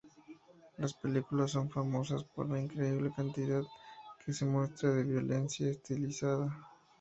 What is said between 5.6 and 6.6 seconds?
estilizada.